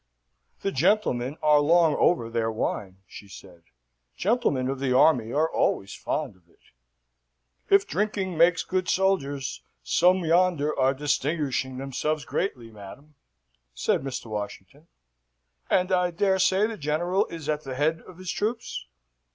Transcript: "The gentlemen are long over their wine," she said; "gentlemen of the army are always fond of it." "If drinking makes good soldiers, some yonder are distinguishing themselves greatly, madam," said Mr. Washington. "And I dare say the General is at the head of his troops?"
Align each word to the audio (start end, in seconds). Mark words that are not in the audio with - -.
"The 0.61 0.71
gentlemen 0.71 1.37
are 1.43 1.59
long 1.59 1.93
over 1.95 2.27
their 2.27 2.51
wine," 2.51 3.03
she 3.05 3.27
said; 3.27 3.61
"gentlemen 4.17 4.67
of 4.67 4.79
the 4.79 4.97
army 4.97 5.31
are 5.31 5.47
always 5.47 5.93
fond 5.93 6.35
of 6.35 6.49
it." 6.49 6.57
"If 7.69 7.85
drinking 7.85 8.35
makes 8.35 8.63
good 8.63 8.89
soldiers, 8.89 9.61
some 9.83 10.25
yonder 10.25 10.75
are 10.75 10.95
distinguishing 10.95 11.77
themselves 11.77 12.25
greatly, 12.25 12.71
madam," 12.71 13.13
said 13.75 14.01
Mr. 14.01 14.25
Washington. 14.25 14.87
"And 15.69 15.91
I 15.91 16.09
dare 16.09 16.39
say 16.39 16.65
the 16.65 16.77
General 16.79 17.27
is 17.27 17.47
at 17.47 17.61
the 17.63 17.75
head 17.75 18.01
of 18.07 18.17
his 18.17 18.31
troops?" 18.31 18.87